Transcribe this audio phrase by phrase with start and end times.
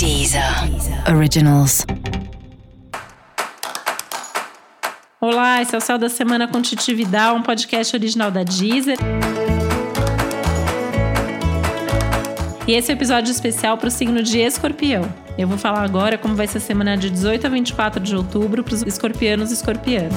[0.00, 0.42] Deezer
[1.14, 1.84] Originals.
[5.20, 8.96] Olá, esse é o Céu da Semana com Titi Vidal, um podcast original da Deezer.
[12.66, 15.02] E esse é o episódio especial para o signo de Escorpião.
[15.36, 18.64] Eu vou falar agora como vai ser a semana de 18 a 24 de outubro
[18.64, 20.14] para os escorpianos e escorpianas.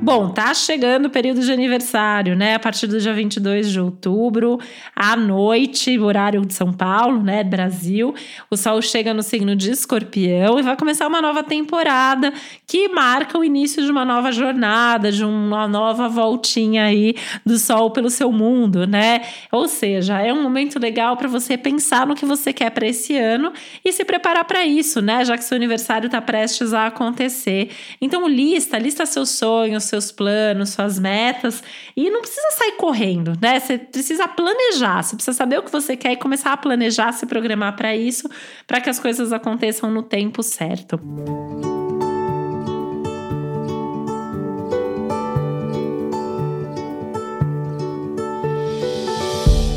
[0.00, 2.54] Bom, tá chegando o período de aniversário, né?
[2.54, 4.58] A partir do dia 22 de outubro,
[4.94, 7.42] à noite, horário de São Paulo, né?
[7.42, 8.14] Brasil.
[8.48, 12.32] O Sol chega no signo de Escorpião e vai começar uma nova temporada
[12.64, 17.90] que marca o início de uma nova jornada, de uma nova voltinha aí do Sol
[17.90, 19.22] pelo seu mundo, né?
[19.50, 23.16] Ou seja, é um momento legal para você pensar no que você quer para esse
[23.16, 23.52] ano
[23.84, 25.24] e se preparar para isso, né?
[25.24, 27.70] Já que seu aniversário está prestes a acontecer.
[28.00, 31.62] Então, lista, lista seus sonhos, seus planos, suas metas.
[31.96, 33.58] E não precisa sair correndo, né?
[33.58, 37.26] Você precisa planejar, você precisa saber o que você quer e começar a planejar, se
[37.26, 38.28] programar para isso,
[38.66, 41.00] para que as coisas aconteçam no tempo certo.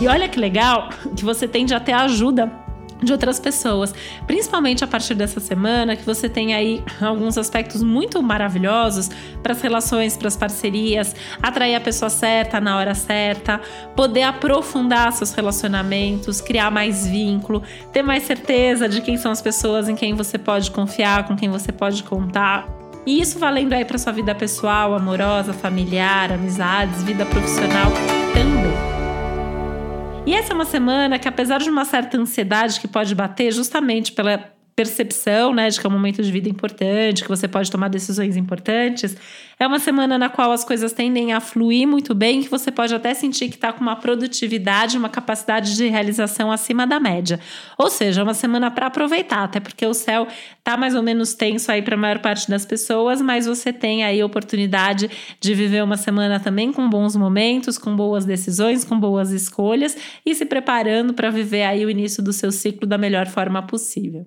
[0.00, 2.61] E olha que legal que você tende a ter ajuda
[3.02, 3.94] de outras pessoas,
[4.26, 9.10] principalmente a partir dessa semana, que você tem aí alguns aspectos muito maravilhosos
[9.42, 13.60] para as relações, para as parcerias, atrair a pessoa certa na hora certa,
[13.96, 19.88] poder aprofundar seus relacionamentos, criar mais vínculo, ter mais certeza de quem são as pessoas
[19.88, 22.66] em quem você pode confiar, com quem você pode contar.
[23.04, 28.21] E isso valendo aí para sua vida pessoal, amorosa, familiar, amizades, vida profissional.
[30.24, 34.12] E essa é uma semana que, apesar de uma certa ansiedade que pode bater, justamente
[34.12, 34.52] pela
[34.82, 38.36] percepção, né, de que é um momento de vida importante, que você pode tomar decisões
[38.36, 39.16] importantes,
[39.60, 42.92] é uma semana na qual as coisas tendem a fluir muito bem, que você pode
[42.92, 47.38] até sentir que está com uma produtividade, uma capacidade de realização acima da média.
[47.78, 50.26] Ou seja, é uma semana para aproveitar, até porque o céu
[50.58, 54.02] está mais ou menos tenso aí para a maior parte das pessoas, mas você tem
[54.02, 55.08] aí a oportunidade
[55.40, 59.96] de viver uma semana também com bons momentos, com boas decisões, com boas escolhas
[60.26, 64.26] e se preparando para viver aí o início do seu ciclo da melhor forma possível.